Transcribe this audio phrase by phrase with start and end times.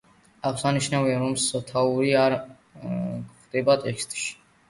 [0.49, 4.27] აღსანიშნავია, რომ სათაური არ გვხვდება ტექსტში.